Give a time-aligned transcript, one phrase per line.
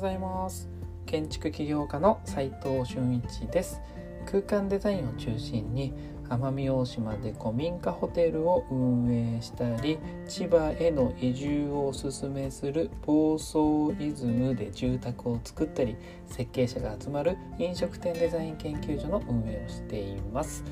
[0.00, 0.68] ざいます。
[1.04, 3.80] 建築起業家の斉藤俊一です。
[4.24, 5.92] 空間デザインを中心に
[6.28, 20.64] 奄美大島で古民家ホテルを運営したり千葉への移住をおすすめする房総イズムで住宅を作ったり設計者が集まる飲食店デザイン研究所の運営をしています。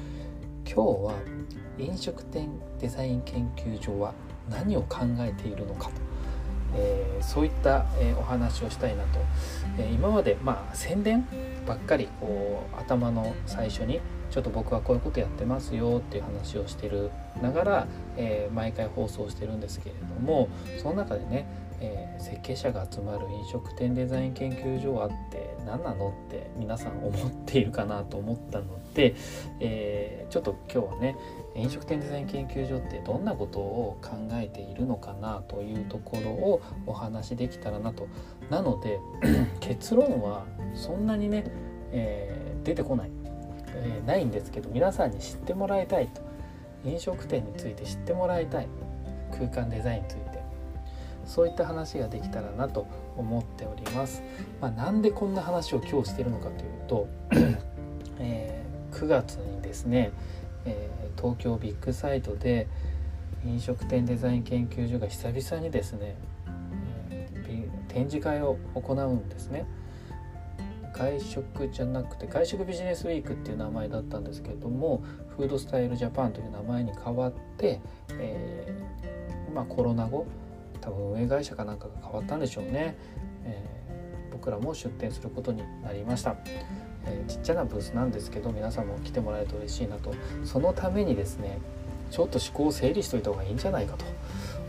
[0.64, 1.14] 今日は
[1.78, 2.48] 飲食店
[2.78, 4.14] デザイン研究所は
[4.48, 6.07] 何を考えているのかと。
[6.74, 9.20] えー、そういった、えー、お話をしたいなと、
[9.78, 11.26] えー、今までまあ宣伝
[11.66, 14.00] ばっかりこう頭の最初に
[14.30, 17.86] ちょっと僕はこういうことやってますよっていう話をしてるながら、
[18.18, 20.48] え毎回放送してるんですけれども
[20.82, 21.46] その中でね
[21.80, 29.14] えー、設計者が集まる飲食店デザイン研究所はって何なのって皆さん思っているかなと思ったので、
[29.60, 31.16] えー、ちょっと今日はね
[31.54, 38.08] 飲食店デザイン研究所ってどんなことを考えているのかなというところをお話しできたらなと。
[38.50, 38.98] なので
[39.60, 41.44] 結論はそんなにね、
[41.92, 43.10] えー、出てこない、
[43.74, 46.22] えないんですけど皆さんに知ってもらいたいと。
[46.84, 48.68] 飲食店について知ってもらいたい。
[49.32, 50.27] 空間デザインについて。
[51.28, 54.22] そういった話ができたらなと思っております。
[54.60, 57.08] まあ、なんでこんな話を今日してるのかというと、
[58.18, 60.10] えー、9月にですね、
[60.64, 62.66] えー、東京ビッグサイトで
[63.44, 66.16] 飲食店デザイン研究所が久々にですね、
[67.10, 69.66] えー、展示会を行うんですね。
[70.94, 75.04] 外食じゃなくて外食ビジネスウィークっていう名前だったんですけれども
[75.36, 77.80] フードスタイルジャパンという名前に変わって、
[78.14, 80.26] えー、まあ、コロナ後
[80.80, 82.96] 多分運営会社かなんかが変わったんでしょうね、
[83.44, 86.36] えー、僕らも出店することになりました、
[87.06, 90.14] えー、ちっちゃなブースなんですけど皆さんも来てもらえると嬉しいなと。
[90.44, 91.58] そのためにですね
[92.10, 94.04] ちょっと思考を整理しといた方がいいんじゃないかと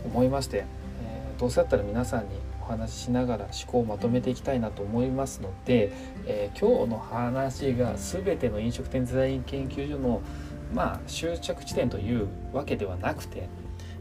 [0.04, 0.64] 思いまして、
[1.02, 5.90] えー、どうせだったら皆さんにお話ししながら思考をまとめていきたいなと思いますので、
[6.26, 10.22] え今日の話が全ての飲食店デザイン研究所の
[10.72, 13.48] まあ終着地点というわけではなくて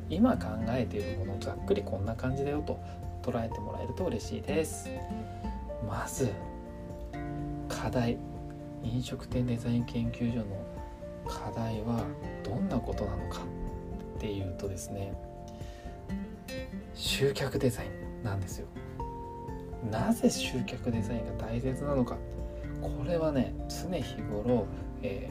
[0.10, 2.80] 今考えているものざっくりこんな感じだよと
[3.22, 4.90] 捉えてもらえると嬉しいです。
[5.88, 6.32] まず
[7.68, 8.18] 課題。
[8.82, 10.46] 飲食店デザイン研究所の
[11.28, 12.06] 課題は
[12.46, 13.42] どんなことなのか
[14.18, 15.14] っていうとですね。
[16.94, 17.88] 集客デザイ
[18.22, 18.68] ンなんですよ。
[19.92, 22.18] なぜ集客デザインが大切なのか。
[22.82, 24.66] これはね常日頃、
[25.02, 25.30] え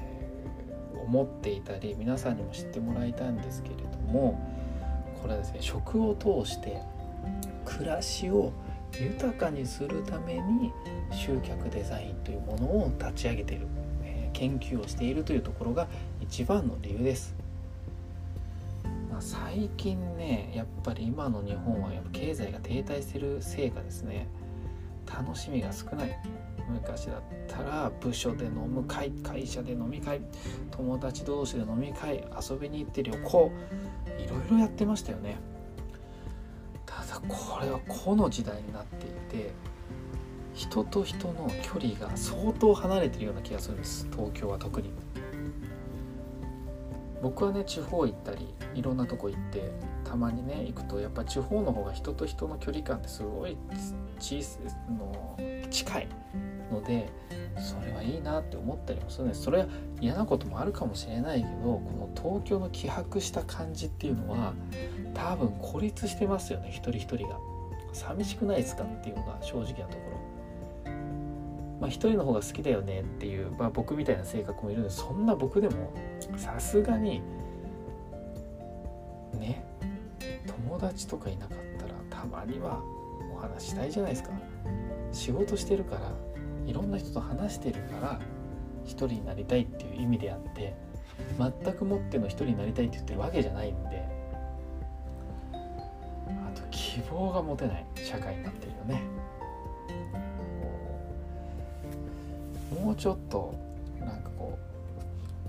[0.95, 4.39] ー、思っていたり皆さんにも知ってもらいたいんですけれども
[5.21, 6.81] これはですね食を通して
[7.65, 8.53] 暮らしを
[8.99, 10.73] 豊かにするために
[11.12, 13.67] 集客デザインというものを立ち上げている、
[14.03, 15.87] え、研究をしているというところが
[16.21, 17.34] 一番の理由です。
[19.11, 24.28] まあ、最近ねやっぱり今の日本はやっぱ経済が停滞してるせいかですね
[25.07, 26.19] 楽しみが少ない
[26.69, 30.21] 昔だったら部署で飲む会会社で飲み会
[30.71, 33.53] 友達同士で飲み会遊びに行って旅行
[34.19, 35.37] いろいろやってましたよね。
[36.87, 39.53] ただこれはこの時代になっていて
[40.55, 44.07] 人と人の距離が相当離れてるような気がするんです。
[44.11, 44.91] 東京は特に。
[47.23, 49.73] 僕はね地方行ったりいろんなとこ行って
[50.05, 53.57] たまにね行くとやっぱ地方の方が人と人の距離感ってすごい
[54.21, 54.59] 小さ
[54.89, 55.37] の
[55.71, 56.09] 近い。
[56.73, 57.09] ので
[57.59, 59.67] それはいいなって思ったりもするんですそれは
[60.01, 64.55] 嫌なこともあるかもしれないけどこの東京の希薄した感じっていうのは
[65.15, 67.39] 多分孤立してますよね一人一人が。
[67.93, 70.11] 寂しくないですかっていうのが正直なとこ
[70.87, 70.93] ろ。
[71.81, 75.93] まあ一人の方が好きだよねっていう、まあ、僕みたいな性格もいるんでそんな僕でも
[76.37, 77.23] さすがに
[79.34, 79.65] ね
[80.47, 82.83] 友達とかいなかったらたまには
[83.33, 84.31] お話したいじゃないですか。
[85.12, 86.12] 仕事してるから
[86.69, 88.21] いろんな人と話してるから
[88.84, 90.75] 一人になりたいっていう意味であって
[91.39, 94.05] 全くもっての一人になりたいって言ってるわけじゃないんで
[95.53, 99.03] あと希望が持てない社会になってるよね。
[102.84, 103.54] もうちょっと
[103.98, 104.59] なんかこ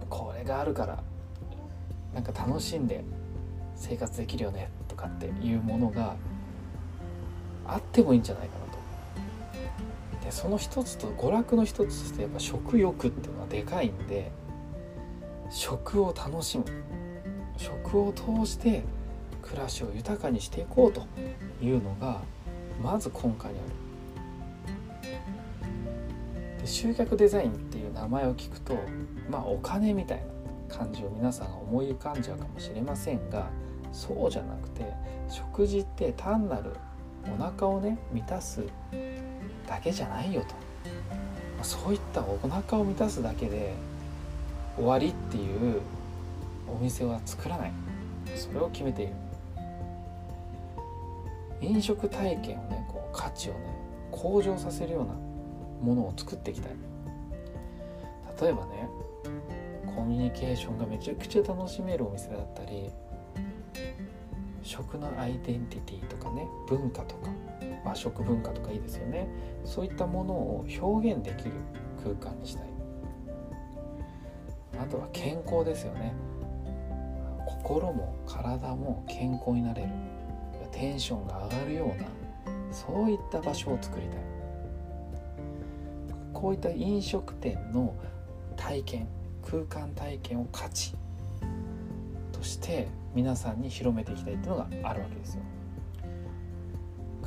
[0.02, 1.04] うこれがあるから
[2.14, 3.04] なんか楽しんで
[3.76, 6.16] 生活できるよねとかっていうものが
[7.68, 8.69] あってもいいんじゃないかな。
[10.30, 14.32] でその一つと娯楽の一つとしてやっぱ食欲っていうのはでかいんで
[15.50, 16.66] 食を楽しむ。
[17.58, 18.84] 食を通して
[19.42, 21.08] 暮らしを豊かにしていこうと
[21.60, 22.22] いうのが
[22.82, 26.62] まず根幹にある。
[26.62, 28.78] で集客デザインっていう名前を聞くと
[29.32, 30.22] まあお金みたい
[30.70, 33.50] な感じを皆さんが思い浮かんじゃうかもしれませんが
[33.92, 34.94] そうじゃなくて
[35.28, 36.74] 食事って単なる
[37.36, 38.64] お腹をね満たす
[39.70, 41.64] だけじゃないよと。
[41.64, 43.76] そういったお腹を満たすだけで
[44.76, 45.82] 終わりっていう
[46.68, 47.72] お店は作らない。
[48.36, 49.14] それを決めている。
[51.62, 53.60] 飲食体験をねこう価値をね
[54.12, 55.14] 向上させるような
[55.84, 56.72] ものを作っていきたい。
[58.42, 58.90] 例えばね
[59.96, 62.90] コミュニケーションがめちゃくちゃ楽しめるお店だったり
[64.64, 67.30] 食のアイデンティティとかね文化とか。
[67.90, 69.28] 和食文化とかいいですよね。
[69.66, 71.52] そういったものを表現できる
[72.04, 72.66] 空間にしたい。
[74.82, 76.14] あとは健康ですよね。
[77.46, 79.90] 心も体も健康になれる。
[80.72, 82.08] テンションが上がるような
[82.72, 84.20] そういった場所を作りたい。
[86.34, 87.96] こういった飲食店の
[88.56, 89.08] 体験
[89.44, 90.96] 空間体験を価値
[92.32, 95.42] として皆さんに広めていきたいっていうのがあるわけですよ。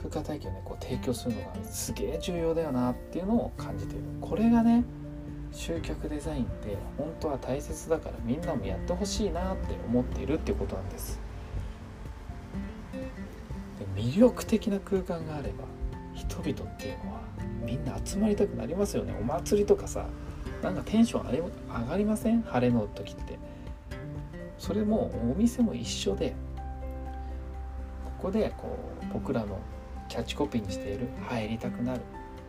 [0.03, 4.05] 空間体験をねこう提供するのがすげえ重要だよなっていうのを感じている。
[4.21, 4.85] これがね
[5.53, 11.21] 集客デザインって本当は大切だからみんなもやってほしいなって思っているっていうことなんです。
[13.79, 15.65] で魅力的な空間があれば
[16.15, 17.21] 人々っていうのは
[17.65, 19.15] みんな集まりたくなりますよね。
[19.21, 20.07] お祭りとかさ
[20.63, 22.43] なんかテンション上がりません？
[22.43, 23.39] 晴れの時って。
[24.59, 26.35] それもお店も一緒で
[28.05, 29.59] ここでこう僕らの
[30.13, 31.09] キャッチコピーにしている。
[31.27, 32.03] 入りたくなる。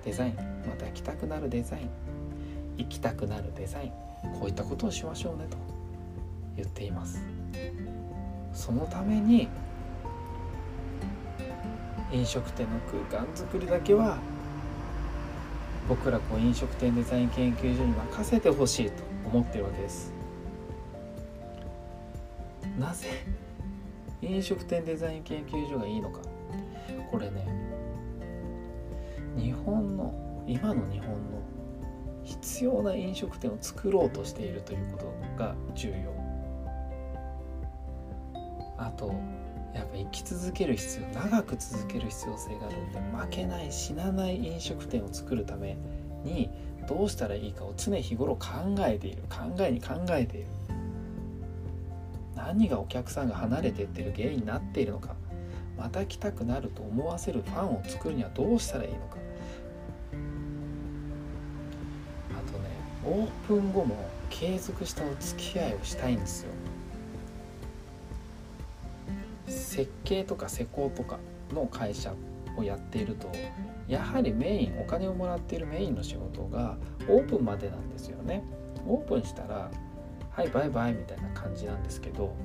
[0.04, 0.36] デザイン。
[0.68, 1.89] また来たくなるデザイン。
[2.75, 3.89] 行きたくなるデザイン。
[4.38, 5.56] こういったことをしましょうねと。
[6.57, 7.24] 言っています。
[8.51, 9.48] そのために
[12.12, 12.77] 飲食店の
[13.10, 14.18] 空間づくりだけは
[15.88, 20.12] 僕らこう飲食店デザイン研究所に任せてほしいと思ってるわけです。
[22.77, 23.07] なぜ
[24.21, 26.32] 飲食店デザイン研究所がいいのか。
[27.13, 27.45] これね
[29.38, 31.44] 日本の今の日本の
[32.24, 35.95] 必要な飲食店を作ろうとしているということが重要。
[38.80, 39.13] あと
[39.75, 45.77] やっぱ生き続ける必要長く続ける必要性があるので負けない死なない飲食店を作るため
[46.24, 46.50] に
[46.88, 48.48] どうしたらいいかを常日頃考
[48.80, 49.24] えている。
[49.30, 50.48] 考えに考えている。
[52.36, 55.15] 何がお客さんが離れていってる原因になっているのか。
[55.77, 59.17] また来たくなると思わせるファンを作るにはどうしたらいいのか。
[62.31, 62.69] あとね
[63.05, 63.95] オープン後も
[64.29, 66.51] 継続したお付き合いをしたいんですよ。
[69.47, 71.19] 設計とか施工とか
[71.53, 72.13] の会社
[72.57, 73.31] をやっていると
[73.87, 76.77] やはりメインお金をもらっているメインの仕事が
[77.09, 78.43] オープンまでなんですよね。
[78.87, 79.71] オープンしたら
[80.31, 82.35] はいバイバイみたいな感じなんですけど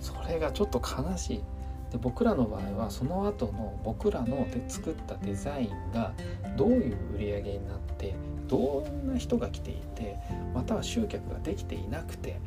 [0.00, 1.42] それがちょっと悲しい。
[1.90, 6.12] で僕らの場合はその後の僕らので作ったデザインが
[6.56, 8.14] どういう売り上げになって
[8.48, 10.16] どんな人が来ていて
[10.54, 12.40] または集客ができていなくて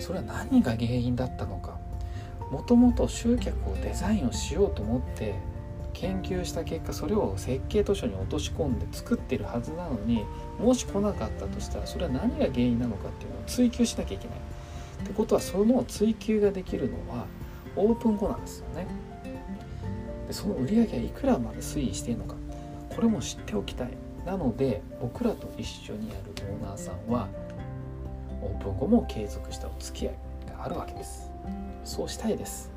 [0.00, 1.78] それは何が原因だったのか
[2.50, 5.34] もともと集客をデザインをしようと思って
[5.92, 10.24] 研究した結果それを設計図書に落とし込んで作ってるはずなのに
[10.58, 14.38] もし来なかったとしたらそれは何が原因なのかっていうのを追求しなきゃいけない。
[15.04, 17.26] ってことはその追求ができるのは
[17.76, 18.86] オープン後なんですよね。
[20.26, 22.34] でその売り上げはいくらまで推移しているのか
[22.94, 23.90] これも知っておきたい。
[24.24, 27.28] なので僕らと一緒にやるオーナーさんは
[28.42, 30.14] オープン後も継続したお付き合い
[30.48, 31.30] があるわけです。
[31.86, 32.70] そうしたいです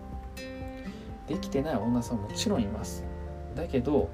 [1.28, 3.04] できてないオーナーさんもちろんいます
[3.56, 4.10] だけど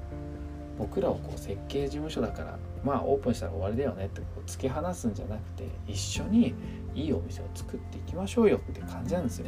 [0.78, 6.54] 僕らをこう設計事務所だからまあオープンしたら終わりだよねってこう突き放すんじゃなくて一緒に
[6.94, 9.46] いいお店を作っていきましょうよって感じなんですよ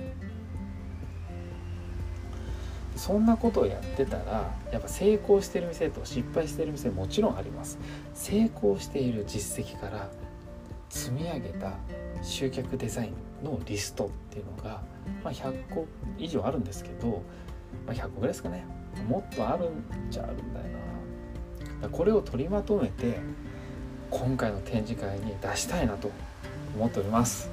[2.99, 7.79] そんなことをやってたらやっぱ成功してる店と失敗してる店もちろんあります。
[8.13, 10.11] 成功している実績から
[10.91, 11.75] 積み上げた
[12.23, 13.13] 集客デザイ
[13.43, 14.83] ンのリストっていうのが、
[15.23, 15.87] まあ、100個
[16.19, 17.23] 以上あるんですけど、
[17.87, 18.67] まあ、100個ぐらいですかね。
[19.09, 20.67] もっとあるんじゃあるんだよ
[21.83, 21.89] な。
[21.89, 23.21] これを取りまとめて
[24.11, 26.11] 今回の展示会に出したいなと
[26.75, 27.49] 思っております。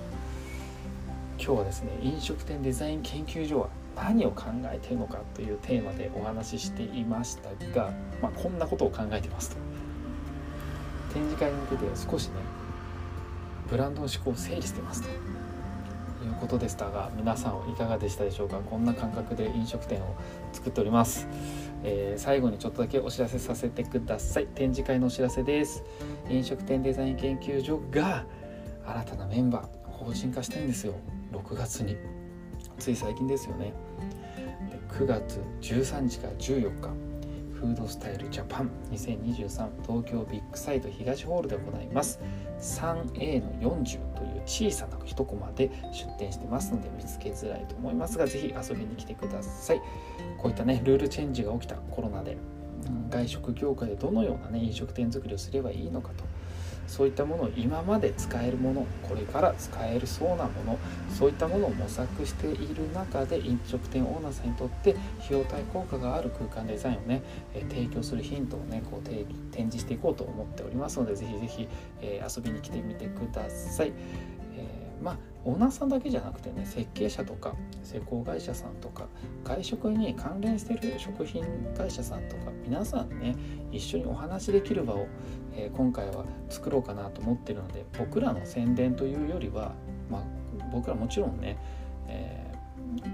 [1.37, 7.49] 今日はですね飲食店デザイン研究所は何を考えているのかというテーマでお話ししていました
[7.79, 9.57] が、まあ、こんなことを考えてますと。
[11.13, 12.33] 展示会に向けて少しね
[13.69, 15.09] ブランドの思考を整理してますと。
[16.25, 18.57] いうことでしたが皆さんいかがでしたでしょうか？
[18.57, 20.15] こんな感覚で飲食店を
[20.53, 21.27] 作っております、
[21.83, 24.47] えー、最後にちょっとだけお知らせさせてください。
[24.47, 25.83] 展示会のお知らせです。
[26.27, 28.25] 飲食店デザイン研究所が
[28.87, 30.95] 新たなメンバー法人化したいんですよ。
[31.31, 31.95] 6月に。
[32.79, 33.71] つい最近ですよね。
[34.89, 36.89] 9月13日から14日
[37.53, 42.19] フードスタイルジャパン2023東京ビッグサイト東ホールで行います。
[42.59, 49.81] 3A の40という小さな一コマで出店してますので見つけづらいと思いますがぜひ遊びに来てください。
[50.37, 52.37] こういったねルールチェンジが起きたコロナで
[53.09, 56.24] 外食業界でどのようなね飲食店作りをすればいいのかと
[56.87, 67.23] そういったものを今まで使えるものこれから使えるそうなものそういったものを模索している中で飲食店オーナーさんにとって費用対効果がある空間デザインをね、
[67.53, 69.25] え提供するヒントをねこう展
[69.71, 71.67] 示していこうと思っておりますので是非是非、
[72.01, 73.91] え遊びに来てみてください。
[74.57, 79.07] えー、まあオーナーさんだけじゃなくてね設計者とか施工会社さんとか
[79.43, 81.45] 外食に関連してる食品
[81.77, 83.35] 会社さんとか皆さんね
[83.71, 85.07] 一緒にお話しできる場を、
[85.53, 89.73] えー、今回は作ろうかなと思ってるので僕らの宣伝というよりは、
[90.09, 90.23] まあ、
[90.71, 91.57] 僕らもちろんね、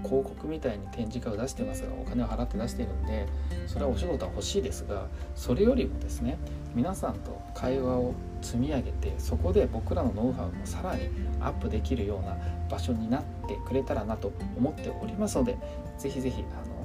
[0.04, 3.26] 広告みたいに展示会を出してますがお金を払って出してるんで
[3.66, 6.38] それはお仕事は欲しいですがそれよりもですね
[6.74, 11.08] 皆さんと会話を積み上げてそこで僕らのノウハウもさらに
[11.40, 12.36] アップできるような
[12.70, 15.56] 場所になってくれたらなと思っておりますので
[15.98, 16.82] ぜひぜひあの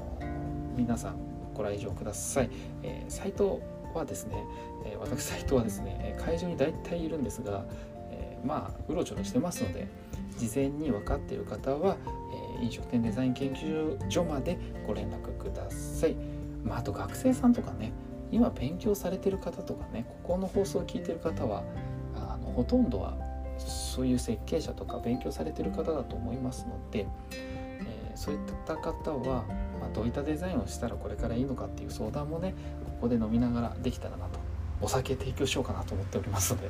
[0.75, 1.15] 皆さん
[1.53, 2.49] ご来場ください、
[2.83, 3.61] えー、サイト
[3.93, 4.43] はですね、
[4.85, 7.65] え、私サイトはですね会場に大体いるんですが、
[8.11, 9.87] えー、まあうろちょろしてますので
[10.37, 11.97] 事前に分かっている方は、
[12.31, 16.15] え飲食店デザイン研究所までご連絡ください、
[16.63, 17.91] まあ、あと学生さんとかね
[18.31, 21.63] 今勉強されてる方とかねここの放送を聞いてる方は
[22.15, 23.17] あのほとんどは
[23.57, 29.45] そういう設計者とか勉強されてる方だと思いますので、えー、そういった方は、
[29.79, 32.53] まあ、どういったデザインをしたらこれからいいのかっていう相談もね
[32.85, 34.39] ここで飲みながらできたらなと
[34.79, 36.69] お酒提供しようかなと思っておりますので、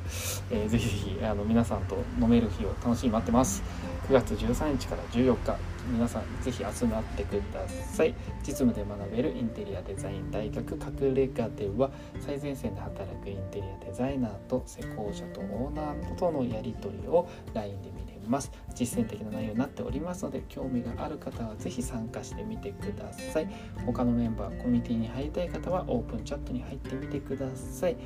[0.50, 3.62] えー、ぜひぜひあの皆さんと飲める日を楽しみに待ってます。
[4.08, 5.56] 9月13日から14日
[5.88, 8.14] 皆さんぜひ集まってください。
[8.46, 11.90] 実務で学べるインテリアデザイン大学隠れ家では
[12.20, 18.52] 最前線で働くインテリアデザイナーと施工者とオーナーとのやり取りを LINE で見れます。
[18.74, 23.48] 実践的な内容になっておりますので興味がある方はぜひ参加してみてください。
[23.86, 27.96] 他のメンバーコミュニティに入りたい方はオープンチャットに入ってみてください。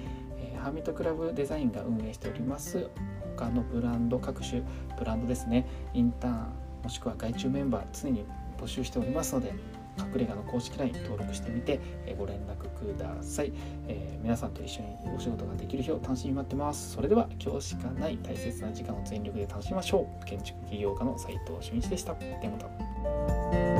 [0.58, 2.88] ハーミットクラブデザインが運営しております。
[3.36, 4.62] 他のブランド各種
[4.96, 5.66] ブランドですね。
[5.92, 6.46] インターン
[6.82, 8.24] もしくは外注メンバー常に
[8.60, 9.52] 募集しておりますので
[9.98, 11.78] 隠れ家の公式 LINE 登録してみて
[12.18, 13.52] ご連絡ください、
[13.88, 16.92] えー、皆さんと一緒にお仕事ができる日を楽しみに待ってます。
[16.92, 20.24] それでは今日しかない大切な時間を全力で楽しみましょう。
[20.24, 22.14] 建築起業家の斉藤俊一でした。
[22.14, 23.71] ではまた。